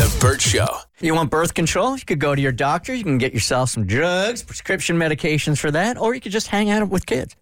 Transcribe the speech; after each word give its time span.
The 0.00 0.16
Burt 0.18 0.40
Show. 0.40 0.66
You 1.02 1.14
want 1.14 1.30
birth 1.30 1.52
control? 1.52 1.94
You 1.94 2.06
could 2.06 2.20
go 2.20 2.34
to 2.34 2.40
your 2.40 2.52
doctor. 2.52 2.94
You 2.94 3.04
can 3.04 3.18
get 3.18 3.34
yourself 3.34 3.68
some 3.68 3.84
drugs, 3.86 4.42
prescription 4.42 4.96
medications 4.96 5.58
for 5.58 5.70
that, 5.72 5.98
or 5.98 6.14
you 6.14 6.22
could 6.22 6.32
just 6.32 6.46
hang 6.46 6.70
out 6.70 6.88
with 6.88 7.04
kids. 7.04 7.36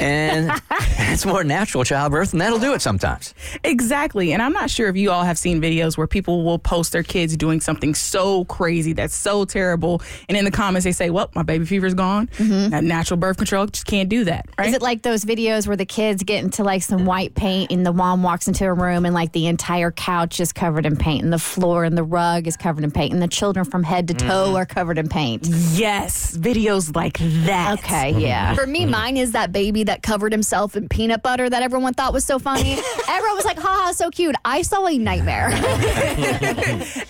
And 0.00 0.50
it's 0.70 1.26
more 1.26 1.44
natural 1.44 1.84
childbirth, 1.84 2.32
and 2.32 2.40
that'll 2.40 2.58
do 2.58 2.74
it 2.74 2.82
sometimes. 2.82 3.34
Exactly. 3.64 4.32
And 4.32 4.42
I'm 4.42 4.52
not 4.52 4.70
sure 4.70 4.88
if 4.88 4.96
you 4.96 5.10
all 5.10 5.24
have 5.24 5.38
seen 5.38 5.60
videos 5.60 5.96
where 5.96 6.06
people 6.06 6.44
will 6.44 6.58
post 6.58 6.92
their 6.92 7.02
kids 7.02 7.36
doing 7.36 7.60
something 7.60 7.94
so 7.94 8.44
crazy 8.46 8.92
that's 8.92 9.14
so 9.14 9.44
terrible. 9.44 10.02
And 10.28 10.36
in 10.36 10.44
the 10.44 10.50
comments, 10.50 10.84
they 10.84 10.92
say, 10.92 11.10
Well, 11.10 11.30
my 11.34 11.42
baby 11.42 11.64
fever's 11.64 11.94
gone. 11.94 12.28
Mm-hmm. 12.28 12.70
That 12.70 12.84
natural 12.84 13.18
birth 13.18 13.36
control 13.36 13.66
just 13.66 13.86
can't 13.86 14.08
do 14.08 14.24
that. 14.24 14.46
Right? 14.58 14.68
Is 14.68 14.74
it 14.74 14.82
like 14.82 15.02
those 15.02 15.24
videos 15.24 15.66
where 15.66 15.76
the 15.76 15.86
kids 15.86 16.22
get 16.22 16.44
into 16.44 16.62
like 16.62 16.82
some 16.82 17.04
white 17.04 17.34
paint 17.34 17.72
and 17.72 17.84
the 17.84 17.92
mom 17.92 18.22
walks 18.22 18.48
into 18.48 18.64
a 18.64 18.72
room 18.72 19.04
and 19.04 19.14
like 19.14 19.32
the 19.32 19.46
entire 19.46 19.90
couch 19.90 20.40
is 20.40 20.52
covered 20.52 20.86
in 20.86 20.96
paint 20.96 21.24
and 21.24 21.32
the 21.32 21.38
floor 21.38 21.84
and 21.84 21.96
the 21.96 22.04
rug 22.04 22.46
is 22.46 22.56
covered 22.56 22.84
in 22.84 22.90
paint 22.90 23.12
and 23.12 23.22
the 23.22 23.28
children 23.28 23.64
from 23.64 23.82
head 23.82 24.08
to 24.08 24.14
toe 24.14 24.46
mm-hmm. 24.46 24.56
are 24.56 24.66
covered 24.66 24.98
in 24.98 25.08
paint? 25.08 25.46
yes, 25.46 26.36
videos 26.36 26.94
like 26.94 27.18
that. 27.18 27.78
Okay, 27.78 28.12
yeah. 28.18 28.48
Mm-hmm. 28.48 28.54
For 28.56 28.66
me, 28.66 28.86
mine 28.86 29.16
is 29.16 29.31
that 29.32 29.52
baby 29.52 29.84
that 29.84 30.02
covered 30.02 30.32
himself 30.32 30.76
in 30.76 30.88
peanut 30.88 31.22
butter 31.22 31.48
that 31.48 31.62
everyone 31.62 31.94
thought 31.94 32.12
was 32.12 32.24
so 32.24 32.38
funny. 32.38 32.72
everyone 33.08 33.36
was 33.36 33.44
like, 33.44 33.58
haha, 33.58 33.92
so 33.92 34.10
cute. 34.10 34.36
I 34.44 34.62
saw 34.62 34.86
a 34.86 34.98
nightmare. 34.98 35.48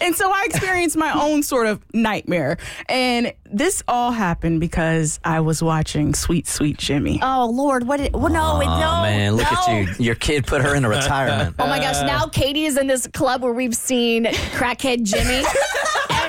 and 0.01 0.15
so 0.15 0.31
I 0.31 0.45
experienced 0.47 0.97
my 0.97 1.12
own 1.12 1.43
sort 1.43 1.67
of 1.67 1.83
nightmare. 1.95 2.59
And 2.89 3.33
this 3.53 3.83
all 3.87 4.12
happened 4.12 4.61
because 4.61 5.20
I 5.25 5.41
was 5.41 5.62
watching 5.62 6.15
Sweet 6.15 6.47
Sweet 6.47 6.78
Jimmy. 6.78 7.20
Oh 7.23 7.50
Lord, 7.53 7.87
what? 7.87 7.98
Did, 7.98 8.15
well, 8.15 8.33
no, 8.33 8.61
it, 8.61 8.67
no. 8.67 8.73
Oh, 8.73 9.03
man, 9.03 9.37
look 9.37 9.50
no. 9.50 9.59
at 9.59 9.98
you. 9.98 10.05
Your 10.05 10.15
kid 10.15 10.47
put 10.47 10.62
her 10.62 10.75
in 10.75 10.84
a 10.84 10.89
retirement. 10.89 11.56
oh 11.59 11.67
my 11.67 11.78
gosh, 11.78 12.00
now 12.03 12.27
Katie 12.27 12.65
is 12.65 12.77
in 12.77 12.87
this 12.87 13.06
club 13.09 13.43
where 13.43 13.53
we've 13.53 13.77
seen 13.77 14.25
crackhead 14.25 15.03
Jimmy. 15.03 15.45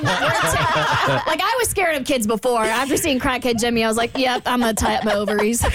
And 0.07 0.21
we're 0.23 0.29
t- 0.51 1.29
like 1.29 1.39
I 1.41 1.55
was 1.59 1.69
scared 1.69 1.97
of 1.97 2.05
kids 2.05 2.27
before. 2.27 2.63
After 2.63 2.97
seeing 2.97 3.19
crackhead 3.19 3.59
Jimmy, 3.59 3.83
I 3.83 3.87
was 3.87 3.97
like, 3.97 4.17
"Yep, 4.17 4.43
I'm 4.45 4.59
gonna 4.59 4.73
tie 4.73 4.95
up 4.95 5.03
my 5.05 5.13
ovaries." 5.13 5.59
See, 5.61 5.67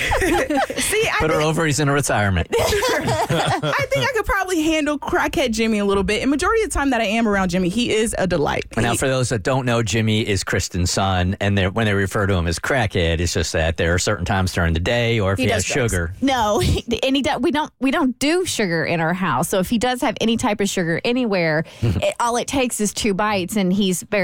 I 1.08 1.16
Put 1.20 1.30
her 1.30 1.40
ovaries 1.40 1.80
in 1.80 1.88
a 1.88 1.92
retirement. 1.92 2.48
I 2.58 3.86
think 3.90 4.04
I 4.08 4.12
could 4.14 4.24
probably 4.26 4.62
handle 4.62 4.98
crackhead 4.98 5.52
Jimmy 5.52 5.78
a 5.78 5.84
little 5.84 6.02
bit. 6.02 6.22
And 6.22 6.30
majority 6.30 6.62
of 6.62 6.70
the 6.70 6.74
time 6.74 6.90
that 6.90 7.00
I 7.00 7.04
am 7.04 7.26
around 7.28 7.50
Jimmy, 7.50 7.68
he 7.68 7.90
is 7.94 8.14
a 8.18 8.26
delight. 8.26 8.64
Now, 8.76 8.92
He- 8.92 8.98
for 8.98 9.08
those 9.08 9.28
that 9.30 9.42
don't 9.42 9.64
know, 9.66 9.82
Jimmy 9.82 10.26
is 10.26 10.44
Kristen's 10.44 10.90
son, 10.90 11.36
and 11.40 11.56
they're- 11.56 11.70
when 11.70 11.86
they 11.86 11.94
refer 11.94 12.26
to 12.26 12.34
him 12.34 12.46
as 12.46 12.58
crackhead, 12.58 13.20
it's 13.20 13.34
just 13.34 13.52
that 13.52 13.76
there 13.76 13.94
are 13.94 13.98
certain 13.98 14.24
times 14.24 14.52
during 14.52 14.74
the 14.74 14.80
day, 14.80 15.20
or 15.20 15.32
if 15.32 15.38
he, 15.38 15.44
He 15.44 15.50
has 15.50 15.64
drugs. 15.64 15.92
sugar. 15.92 16.14
No, 16.20 16.60
and 17.02 17.16
he 17.16 17.22
do, 17.22 17.38
we 17.38 17.50
don't 17.50 17.72
we 17.80 17.90
don't 17.90 18.18
do 18.18 18.44
sugar 18.44 18.84
in 18.84 19.00
our 19.00 19.14
house. 19.14 19.48
So 19.48 19.58
if 19.60 19.68
he 19.70 19.78
does 19.78 20.00
have 20.00 20.16
any 20.20 20.36
type 20.36 20.60
of 20.60 20.68
sugar 20.68 21.00
anywhere, 21.04 21.64
it, 21.82 22.14
all 22.20 22.36
it 22.36 22.46
takes 22.46 22.80
is 22.80 22.92
two 22.92 23.14
bites, 23.14 23.56
and 23.56 23.72
he's 23.72 24.02
very 24.02 24.17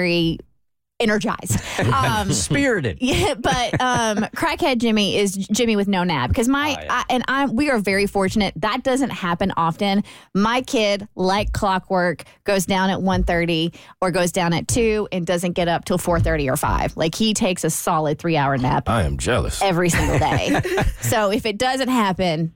energized. 1.01 1.61
Um, 1.85 2.33
Spirited. 2.33 2.99
yeah, 3.01 3.35
but 3.35 3.81
um, 3.81 4.19
crackhead 4.37 4.79
Jimmy 4.79 5.17
is 5.17 5.35
Jimmy 5.35 5.75
with 5.77 5.89
no 5.89 6.05
nab 6.05 6.29
because 6.31 6.49
my 6.49 6.77
Oh, 6.79 6.83
yeah. 6.83 6.93
I, 6.93 7.05
and 7.11 7.25
I 7.29 7.47
we 7.47 7.69
are 7.71 7.79
very 7.79 8.07
fortunate 8.07 8.55
that 8.57 8.85
doesn't 8.85 9.11
happen 9.11 9.53
often. 9.57 10.03
My 10.35 10.63
kid, 10.63 11.07
like 11.17 11.53
clockwork, 11.53 12.23
goes 12.45 12.65
down 12.65 12.91
at 12.91 13.01
1.30 13.01 13.75
or 14.01 14.11
goes 14.13 14.31
down 14.33 14.53
at 14.53 14.69
two 14.69 15.09
and 15.13 15.27
doesn't 15.27 15.53
get 15.53 15.67
up 15.69 15.85
till 15.85 15.99
four 15.99 16.21
thirty 16.21 16.49
or 16.49 16.57
five. 16.57 16.97
Like 16.97 17.15
he 17.15 17.35
takes 17.35 17.65
a 17.65 17.71
solid 17.71 18.19
three 18.19 18.37
hour 18.37 18.57
nap 18.57 18.89
I 18.89 19.03
am 19.03 19.19
jealous. 19.19 19.61
every 19.63 19.89
single 19.91 20.19
day. 20.19 20.61
so 21.01 21.31
if 21.33 21.45
it 21.45 21.59
doesn't 21.59 21.89
happen, 21.89 22.55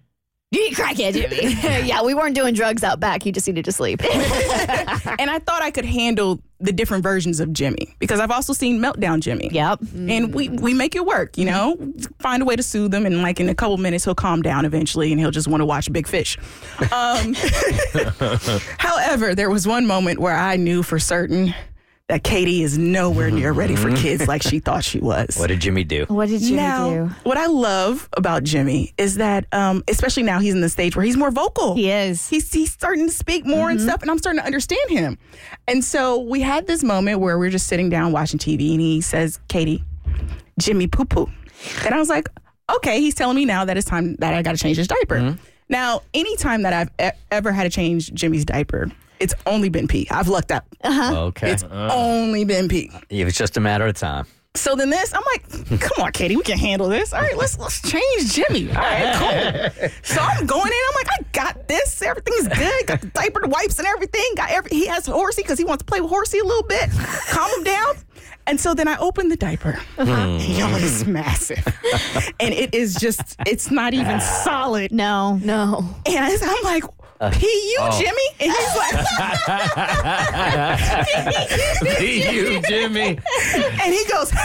you 0.51 0.67
eat 0.67 0.77
crackhead 0.77 1.13
Jimmy. 1.13 1.55
yeah, 1.87 2.03
we 2.03 2.15
weren't 2.15 2.35
doing 2.35 2.55
drugs 2.55 2.83
out 2.83 2.99
back. 2.99 3.23
He 3.23 3.33
just 3.33 3.47
needed 3.47 3.67
to 3.67 3.73
sleep. 3.73 4.03
and 4.05 5.31
I 5.31 5.39
thought 5.41 5.61
I 5.61 5.71
could 5.71 5.85
handle 5.85 6.41
the 6.59 6.73
different 6.73 7.03
versions 7.03 7.39
of 7.39 7.53
Jimmy 7.53 7.95
because 7.99 8.19
I've 8.19 8.31
also 8.31 8.55
seen 8.55 8.81
Meltdown 8.81 9.21
Jimmy. 9.21 9.51
yep. 9.53 9.79
And 9.95 10.35
we, 10.35 10.49
we 10.49 10.73
make 10.73 10.97
it 10.97 11.05
work, 11.05 11.37
you 11.37 11.45
know, 11.45 11.77
find 12.19 12.43
a 12.43 12.47
way 12.47 12.57
to 12.57 12.63
soothe 12.63 12.95
him. 12.95 13.05
And 13.05 13.21
like 13.21 13.41
in 13.41 13.49
a 13.51 13.55
couple 13.55 13.77
minutes, 13.77 14.05
he'll 14.05 14.15
calm 14.15 14.41
down 14.41 14.65
eventually 14.65 15.13
and 15.13 15.21
he'll 15.21 15.31
just 15.31 15.49
want 15.49 15.61
to 15.61 15.67
watch 15.67 15.93
Big 15.93 16.09
Fish. 16.09 16.39
Um, 16.93 17.35
however, 18.79 19.35
there 19.35 19.51
was 19.51 19.67
one 19.67 19.87
moment 19.87 20.19
where 20.19 20.37
I 20.37 20.57
knew 20.57 20.83
for 20.83 20.99
certain 20.99 21.55
that 22.09 22.25
Katie 22.25 22.63
is 22.63 22.79
nowhere 22.79 23.31
near 23.31 23.53
ready 23.53 23.77
for 23.77 23.89
mm-hmm. 23.89 24.03
kids 24.03 24.27
like 24.27 24.43
she 24.43 24.59
thought 24.61 24.83
she 24.83 24.99
was. 24.99 25.37
What 25.37 25.49
did 25.49 25.61
Jimmy 25.61 25.85
do? 25.85 26.07
What 26.09 26.29
did 26.29 26.41
Jimmy 26.41 26.57
now, 26.57 26.91
do? 26.91 27.15
what 27.23 27.37
I 27.37 27.47
love 27.47 28.09
about 28.17 28.45
Jimmy 28.45 28.95
is 28.97 29.17
that, 29.17 29.47
um, 29.53 29.85
especially 29.89 30.23
now 30.23 30.39
he's 30.39 30.55
in 30.55 30.63
the 30.63 30.71
stage 30.71 30.97
where 30.97 31.05
he's 31.05 31.19
more 31.19 31.31
vocal. 31.31 31.75
He 31.75 31.91
is. 31.91 32.27
He's, 32.29 32.51
he's 32.51 32.73
starting 32.73 33.07
to 33.07 33.13
speak 33.13 33.45
more 33.45 33.69
and 33.69 33.79
mm-hmm. 33.79 33.89
stuff, 33.89 34.01
and 34.01 34.11
I'm 34.11 34.19
starting 34.19 34.41
to 34.41 34.47
understand 34.47 34.91
him. 34.91 35.19
And 35.67 35.85
so 35.85 36.19
we 36.19 36.41
had 36.41 36.67
this 36.67 36.83
moment 36.83 37.21
where 37.21 37.39
we're 37.39 37.51
just 37.51 37.67
sitting 37.67 37.91
down 37.91 38.13
watching 38.13 38.39
TV, 38.39 38.73
and 38.73 38.81
he 38.81 39.03
says, 39.03 39.39
Katie, 39.49 39.85
Jimmy 40.59 40.87
poo 40.87 41.05
poo. 41.05 41.31
And 41.85 41.95
I 41.95 41.99
was 41.99 42.09
like, 42.09 42.29
okay, 42.77 43.01
he's 43.01 43.15
telling 43.15 43.37
me 43.37 43.45
now 43.45 43.67
that 43.67 43.77
it's 43.77 43.87
time 43.87 44.17
that 44.17 44.33
I 44.33 44.43
got 44.43 44.53
to 44.53 44.59
change 44.59 44.79
his 44.79 44.89
diaper. 44.89 45.17
Mm-hmm. 45.17 45.43
Now, 45.69 46.03
anytime 46.15 46.63
that 46.63 46.73
I've 46.73 46.91
e- 47.13 47.19
ever 47.31 47.53
had 47.53 47.65
to 47.65 47.71
change 47.71 48.13
Jimmy's 48.15 48.47
diaper, 48.47 48.91
it's 49.21 49.35
only 49.47 49.69
been 49.69 49.89
pee. 49.89 50.07
I've 50.11 50.29
lucked 50.29 50.51
out. 50.51 50.65
Uh-huh. 50.83 51.25
Okay. 51.27 51.51
It's 51.51 51.63
uh-huh. 51.63 51.91
only 51.93 52.45
been 52.45 52.69
pee. 52.69 52.91
It 53.11 53.25
was 53.25 53.35
just 53.35 53.57
a 53.57 53.61
matter 53.61 53.87
of 53.87 53.95
time. 53.95 54.27
So 54.55 54.75
then 54.75 54.91
this, 54.91 55.15
I'm 55.15 55.23
like, 55.33 55.81
come 55.81 56.05
on, 56.05 56.11
Katie, 56.11 56.35
we 56.35 56.43
can 56.43 56.59
handle 56.59 56.89
this. 56.89 57.13
All 57.13 57.21
right, 57.21 57.37
let's 57.37 57.59
let's 57.59 57.81
change 57.89 58.33
Jimmy. 58.33 58.69
All 58.71 58.77
right, 58.77 59.71
cool. 59.73 59.89
So 60.03 60.21
I'm 60.21 60.47
going 60.47 60.67
in. 60.67 60.79
I'm 60.89 60.95
like, 60.95 61.09
I 61.13 61.25
got 61.33 61.69
this. 61.69 62.03
Everything's 62.03 62.49
good. 62.49 62.87
Got 62.87 63.03
the 63.03 63.07
diaper, 63.09 63.41
the 63.41 63.49
wipes, 63.49 63.79
and 63.79 63.87
everything. 63.87 64.25
Got 64.37 64.51
every. 64.51 64.71
He 64.71 64.87
has 64.87 65.07
Horsey 65.07 65.43
because 65.43 65.59
he 65.59 65.65
wants 65.65 65.83
to 65.83 65.85
play 65.85 66.01
with 66.01 66.11
Horsey 66.11 66.41
a 66.41 66.45
little 66.45 66.65
bit. 66.65 66.91
Calm 67.29 67.51
him 67.59 67.65
down. 67.65 67.95
And 68.49 68.59
so 68.59 68.75
then 68.75 68.89
I 68.89 68.97
open 68.97 69.29
the 69.29 69.37
diaper. 69.37 69.79
Mm-hmm. 69.97 70.59
Y'all, 70.59 70.75
it's 70.75 71.05
massive, 71.07 71.65
and 72.41 72.53
it 72.53 72.75
is 72.75 72.95
just. 72.95 73.37
It's 73.47 73.71
not 73.71 73.95
even 73.95 74.17
ah. 74.17 74.43
solid. 74.45 74.91
No. 74.91 75.37
no. 75.37 75.95
And 76.07 76.25
I, 76.25 76.37
I'm 76.43 76.65
like. 76.65 76.85
Uh, 77.21 77.31
P 77.31 77.47
you, 77.47 77.79
oh. 77.81 77.99
Jimmy? 77.99 78.29
And 78.39 78.53
he's 78.53 78.77
like, 78.77 78.95
you, 82.01 82.63
Jimmy. 82.63 83.19
and 83.83 83.93
he 83.93 84.05
goes, 84.07 84.31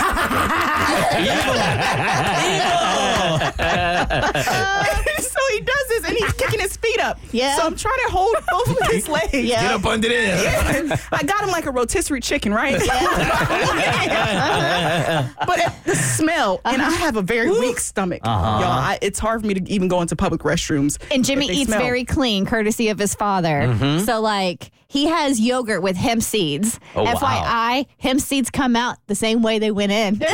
so 5.23 5.32
he 5.53 5.61
does 5.61 5.87
this 5.89 6.05
and 6.05 6.17
he's 6.17 6.33
kicking 6.33 6.59
his 6.59 6.75
feet 6.77 6.99
up. 6.99 7.19
Yeah. 7.31 7.55
So 7.55 7.63
I'm 7.63 7.75
trying 7.75 7.97
to 8.05 8.11
hold 8.11 8.35
both 8.49 8.69
of 8.69 8.77
his 8.87 9.07
legs. 9.09 9.33
Yeah. 9.33 9.61
Get 9.61 9.71
up 9.71 9.85
under 9.85 10.07
there. 10.07 10.99
I 11.11 11.23
got 11.23 11.43
him 11.43 11.49
like 11.49 11.65
a 11.65 11.71
rotisserie 11.71 12.21
chicken, 12.21 12.53
right? 12.53 12.81
Yeah, 12.83 15.29
but 15.45 15.59
it, 15.59 15.71
the 15.85 15.95
smell, 15.95 16.61
and 16.65 16.81
I 16.81 16.89
have 16.91 17.17
a 17.17 17.21
very 17.21 17.49
uh-huh. 17.49 17.59
weak 17.59 17.79
stomach, 17.79 18.21
uh-huh. 18.23 18.61
y'all. 18.61 18.71
I, 18.71 18.97
it's 19.01 19.19
hard 19.19 19.41
for 19.41 19.47
me 19.47 19.53
to 19.53 19.71
even 19.71 19.87
go 19.87 20.01
into 20.01 20.15
public 20.15 20.41
restrooms. 20.41 20.97
And 21.11 21.23
Jimmy 21.23 21.47
eats 21.49 21.67
smell. 21.67 21.79
very 21.79 22.05
clean, 22.05 22.45
courtesy 22.45 22.89
of 22.89 22.99
his 22.99 23.15
father. 23.15 23.61
Mm-hmm. 23.61 24.05
So, 24.05 24.21
like, 24.21 24.71
he 24.93 25.07
has 25.07 25.39
yogurt 25.39 25.81
with 25.81 25.95
hemp 25.95 26.21
seeds. 26.21 26.79
Oh, 26.95 27.03
wow. 27.03 27.15
FYI, 27.15 27.87
hemp 27.97 28.21
seeds 28.21 28.51
come 28.51 28.75
out 28.75 28.97
the 29.07 29.15
same 29.15 29.41
way 29.41 29.57
they 29.57 29.71
went 29.71 29.91
in. 29.91 30.21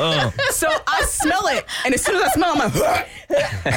Oh, 0.00 0.32
so 0.50 0.68
I 0.86 1.02
smell 1.18 1.46
it, 1.48 1.64
and 1.84 1.94
as 1.94 2.02
soon 2.02 2.16
as 2.16 2.22
I 2.22 2.28
smell, 2.30 2.54
it, 2.54 2.60
I'm 2.60 2.72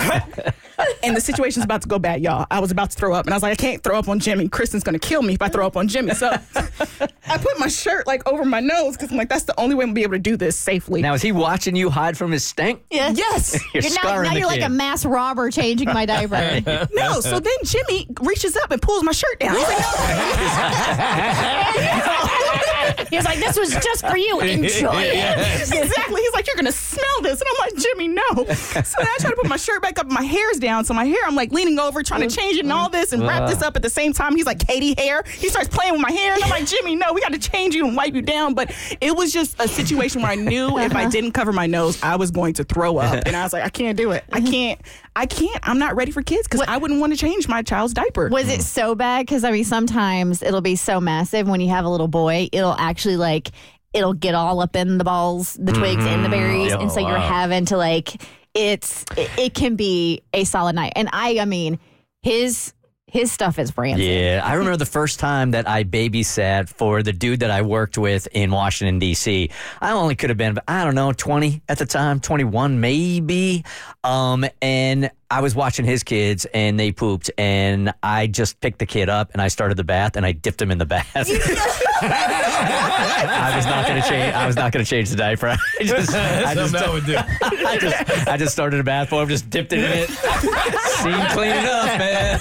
like, 0.09 0.55
and 1.03 1.15
the 1.15 1.21
situation's 1.21 1.65
about 1.65 1.81
to 1.83 1.87
go 1.87 1.99
bad, 1.99 2.21
y'all. 2.21 2.45
I 2.49 2.59
was 2.59 2.71
about 2.71 2.91
to 2.91 2.97
throw 2.97 3.13
up, 3.13 3.25
and 3.25 3.33
I 3.33 3.37
was 3.37 3.43
like, 3.43 3.51
I 3.51 3.55
can't 3.55 3.83
throw 3.83 3.97
up 3.97 4.07
on 4.07 4.19
Jimmy. 4.19 4.47
Kristen's 4.47 4.83
gonna 4.83 4.99
kill 4.99 5.21
me 5.21 5.33
if 5.33 5.41
I 5.41 5.47
throw 5.47 5.65
up 5.65 5.77
on 5.77 5.87
Jimmy. 5.87 6.13
So 6.13 6.29
I 6.29 7.37
put 7.37 7.59
my 7.59 7.67
shirt 7.67 8.07
like 8.07 8.27
over 8.27 8.45
my 8.45 8.59
nose 8.59 8.97
because 8.97 9.11
I'm 9.11 9.17
like, 9.17 9.29
that's 9.29 9.43
the 9.43 9.59
only 9.59 9.75
way 9.75 9.83
I'm 9.83 9.89
gonna 9.89 9.95
be 9.95 10.03
able 10.03 10.13
to 10.13 10.19
do 10.19 10.37
this 10.37 10.57
safely. 10.57 11.01
Now, 11.01 11.13
is 11.13 11.21
he 11.21 11.31
watching 11.31 11.75
you 11.75 11.89
hide 11.89 12.17
from 12.17 12.31
his 12.31 12.43
stink? 12.43 12.83
Yes. 12.89 13.17
yes. 13.17 13.59
You're, 13.73 13.83
You're 13.83 13.91
now, 13.91 14.01
scarring 14.01 14.29
now 14.29 14.33
the 14.33 14.39
you're 14.39 14.47
like 14.47 14.61
a 14.61 14.69
mass 14.69 15.05
robber 15.05 15.51
changing 15.51 15.87
my 15.87 16.05
diaper. 16.05 16.87
No, 16.93 17.21
so 17.21 17.39
then 17.39 17.53
Jimmy 17.63 18.07
reaches 18.21 18.55
up 18.57 18.71
and 18.71 18.81
pulls 18.81 19.03
my 19.03 19.11
shirt 19.11 19.39
down. 19.39 19.55
He's 23.09 23.25
like. 23.25 23.31
He 23.31 23.37
was 23.37 23.37
like, 23.37 23.39
"This 23.39 23.57
was 23.57 23.83
just 23.83 24.05
for 24.05 24.17
you. 24.17 24.39
Enjoy 24.39 25.01
it." 25.01 25.61
exactly. 25.71 26.21
He's 26.21 26.33
like, 26.33 26.47
you're 26.47 26.55
gonna 26.55 26.71
smell 26.71 27.21
this, 27.21 27.39
and 27.39 27.47
I'm 27.49 27.57
like, 27.59 27.75
Jimmy, 27.75 28.07
no. 28.07 28.53
So 28.83 28.97
then 28.97 29.07
I 29.07 29.17
try 29.19 29.29
to 29.29 29.35
put 29.35 29.47
my 29.47 29.57
shirt 29.57 29.81
back 29.81 29.99
up, 29.99 30.05
and 30.05 30.13
my 30.13 30.23
hair's 30.23 30.57
down. 30.57 30.85
So 30.85 30.93
my 30.93 31.05
hair, 31.05 31.19
I'm 31.25 31.35
like 31.35 31.51
leaning 31.51 31.79
over, 31.79 32.03
trying 32.03 32.27
to 32.27 32.35
change 32.35 32.57
it 32.57 32.63
and 32.63 32.73
all 32.73 32.89
this, 32.89 33.13
and 33.13 33.23
wrap 33.23 33.49
this 33.49 33.61
up 33.61 33.75
at 33.75 33.81
the 33.81 33.89
same 33.89 34.13
time. 34.13 34.35
He's 34.35 34.45
like, 34.45 34.59
Katie, 34.59 34.95
hair. 34.97 35.23
He 35.27 35.49
starts 35.49 35.69
playing 35.69 35.93
with 35.93 36.01
my 36.01 36.11
hair, 36.11 36.33
and 36.33 36.43
I'm 36.43 36.49
like, 36.49 36.65
Jimmy, 36.65 36.95
no, 36.95 37.13
we 37.13 37.21
got 37.21 37.33
to 37.33 37.39
change 37.39 37.75
you 37.75 37.87
and 37.87 37.95
wipe 37.95 38.13
you 38.13 38.21
down. 38.21 38.53
But 38.53 38.73
it 38.99 39.15
was 39.15 39.31
just 39.31 39.59
a 39.59 39.67
situation 39.67 40.21
where 40.21 40.31
I 40.31 40.35
knew 40.35 40.77
if 40.77 40.95
I 40.95 41.01
uh-huh. 41.01 41.09
didn't 41.09 41.31
cover 41.31 41.51
my 41.51 41.67
nose, 41.67 42.01
I 42.01 42.15
was 42.15 42.31
going 42.31 42.53
to 42.55 42.63
throw 42.63 42.97
up, 42.97 43.23
and 43.25 43.35
I 43.35 43.43
was 43.43 43.53
like, 43.53 43.63
I 43.63 43.69
can't 43.69 43.97
do 43.97 44.11
it. 44.11 44.23
I 44.31 44.37
uh-huh. 44.37 44.51
can't. 44.51 44.81
I 45.15 45.25
can't. 45.25 45.59
I'm 45.63 45.77
not 45.77 45.95
ready 45.95 46.11
for 46.11 46.21
kids 46.21 46.47
because 46.47 46.65
I 46.67 46.77
wouldn't 46.77 47.01
want 47.01 47.11
to 47.11 47.19
change 47.19 47.47
my 47.47 47.61
child's 47.61 47.93
diaper. 47.93 48.29
Was 48.29 48.47
it 48.47 48.61
so 48.61 48.95
bad? 48.95 49.25
Because 49.25 49.43
I 49.43 49.51
mean, 49.51 49.65
sometimes 49.65 50.41
it'll 50.41 50.61
be 50.61 50.77
so 50.77 51.01
massive 51.01 51.49
when 51.49 51.59
you 51.59 51.69
have 51.69 51.83
a 51.83 51.89
little 51.89 52.07
boy, 52.07 52.47
it'll 52.51 52.77
actually 52.81 53.17
like 53.17 53.51
it'll 53.93 54.13
get 54.13 54.35
all 54.35 54.61
up 54.61 54.75
in 54.75 54.97
the 54.97 55.03
balls, 55.03 55.53
the 55.59 55.71
twigs, 55.73 56.05
and 56.05 56.25
the 56.25 56.29
berries, 56.29 56.73
and 56.73 56.91
so 56.91 56.99
you're 56.99 57.17
having 57.17 57.65
to 57.65 57.77
like 57.77 58.21
it's 58.53 59.05
it, 59.17 59.29
it 59.37 59.53
can 59.53 59.75
be 59.75 60.23
a 60.33 60.43
solid 60.43 60.75
night. 60.75 60.93
And 60.95 61.09
I, 61.11 61.39
I 61.39 61.45
mean, 61.45 61.79
his 62.21 62.73
his 63.07 63.29
stuff 63.29 63.59
is 63.59 63.77
rancid. 63.77 64.05
Yeah, 64.05 64.41
I 64.43 64.53
remember 64.53 64.77
the 64.77 64.85
first 64.85 65.19
time 65.19 65.51
that 65.51 65.67
I 65.67 65.83
babysat 65.83 66.69
for 66.69 67.03
the 67.03 67.11
dude 67.11 67.41
that 67.41 67.51
I 67.51 67.61
worked 67.61 67.97
with 67.97 68.27
in 68.31 68.51
Washington 68.51 68.99
D.C. 68.99 69.49
I 69.81 69.91
only 69.91 70.15
could 70.15 70.29
have 70.29 70.37
been, 70.37 70.57
I 70.67 70.85
don't 70.85 70.95
know, 70.95 71.11
twenty 71.11 71.61
at 71.67 71.77
the 71.77 71.85
time, 71.85 72.21
twenty 72.21 72.45
one 72.45 72.79
maybe. 72.79 73.65
Um, 74.03 74.45
and 74.61 75.11
I 75.31 75.39
was 75.39 75.55
watching 75.55 75.85
his 75.85 76.03
kids, 76.03 76.45
and 76.53 76.77
they 76.77 76.91
pooped, 76.91 77.31
and 77.37 77.93
I 78.03 78.27
just 78.27 78.59
picked 78.59 78.79
the 78.79 78.85
kid 78.85 79.07
up, 79.07 79.31
and 79.31 79.41
I 79.41 79.47
started 79.47 79.77
the 79.77 79.85
bath, 79.85 80.17
and 80.17 80.25
I 80.25 80.33
dipped 80.33 80.61
him 80.61 80.71
in 80.71 80.77
the 80.77 80.85
bath. 80.85 81.07
I 82.03 83.53
was 83.55 83.65
not 83.65 83.87
going 83.87 84.01
to 84.01 84.09
change. 84.09 84.35
I 84.35 84.45
was 84.45 84.57
not 84.57 84.73
going 84.73 84.83
to 84.83 84.89
change 84.89 85.09
the 85.09 85.15
diaper. 85.15 85.47
I 85.47 85.57
just, 85.81 86.13
I 86.13 86.53
just, 86.53 86.73
Something 86.73 86.89
I 86.89 86.93
would 86.93 87.05
do. 87.05 87.15
I 87.65 87.77
just, 87.77 88.27
I 88.27 88.35
just 88.35 88.51
started 88.51 88.81
a 88.81 88.83
bath 88.83 89.07
for 89.07 89.23
him, 89.23 89.29
just 89.29 89.49
dipped 89.49 89.71
it 89.71 89.79
in 89.79 89.89
it. 89.89 90.09
Seemed 90.09 91.27
clean 91.29 91.51
enough, 91.51 91.97
man. 91.97 92.39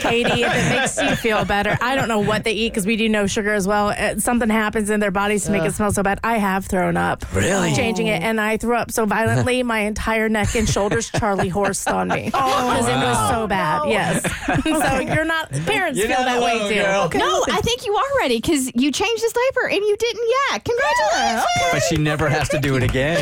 Katie, 0.00 0.42
if 0.42 0.52
it 0.52 0.76
makes 0.76 1.00
you 1.00 1.14
feel 1.14 1.44
better, 1.44 1.78
I 1.80 1.94
don't 1.94 2.08
know 2.08 2.18
what 2.18 2.42
they 2.42 2.54
eat 2.54 2.70
because 2.70 2.86
we 2.86 2.96
do 2.96 3.08
no 3.08 3.28
sugar 3.28 3.54
as 3.54 3.68
well. 3.68 3.90
Uh, 3.90 4.18
something 4.18 4.48
happens 4.48 4.90
in 4.90 4.98
their 4.98 5.12
bodies 5.12 5.44
to 5.44 5.52
make 5.52 5.62
it 5.62 5.74
smell 5.74 5.92
so 5.92 6.02
bad. 6.02 6.18
I 6.24 6.38
have 6.38 6.66
thrown 6.66 6.96
up. 6.96 7.24
Really? 7.32 7.72
Changing 7.74 8.08
it, 8.08 8.20
and 8.20 8.40
I 8.40 8.56
threw 8.56 8.74
up 8.74 8.90
so 8.90 9.06
violently, 9.06 9.62
my 9.62 9.80
entire 9.80 10.28
neck 10.28 10.56
and 10.56 10.68
shoulders 10.68 11.08
Charlie 11.08 11.48
horsed 11.48 11.86
on 11.86 12.08
me 12.08 12.15
because 12.24 12.88
it 12.88 12.94
was 12.96 13.30
so 13.30 13.46
bad. 13.46 13.88
Yes. 13.88 14.22
so 14.64 14.98
you're 15.00 15.24
not 15.24 15.50
parents 15.50 15.98
You're 15.98 16.08
feel 16.08 16.18
not 16.18 16.40
that 16.40 16.42
way 16.42 16.68
too. 16.68 16.74
girl. 16.82 17.10
No, 17.14 17.44
I 17.50 17.60
think 17.60 17.84
you 17.86 17.94
are 17.94 18.18
ready 18.18 18.40
because 18.40 18.70
you 18.74 18.90
changed 18.92 19.22
his 19.22 19.32
diaper 19.32 19.68
and 19.68 19.78
you 19.78 19.96
didn't 19.98 20.28
yet. 20.50 20.64
Congratulations. 20.64 21.46
But 21.72 21.80
she 21.88 21.96
never 21.96 22.28
has 22.28 22.48
to 22.50 22.58
do 22.58 22.76
it 22.76 22.82
again. 22.82 23.18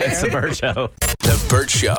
it's 0.00 0.22
the 0.22 0.30
Burt 0.30 0.56
Show. 0.56 0.90
The 1.20 1.46
Burt 1.48 1.70
Show. 1.70 1.96